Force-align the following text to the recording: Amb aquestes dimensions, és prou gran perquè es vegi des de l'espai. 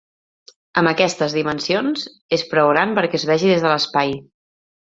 Amb 0.81 0.89
aquestes 0.91 1.35
dimensions, 1.39 2.07
és 2.39 2.47
prou 2.55 2.73
gran 2.73 2.97
perquè 3.01 3.21
es 3.21 3.29
vegi 3.35 3.55
des 3.55 3.69
de 3.69 3.73
l'espai. 3.77 4.19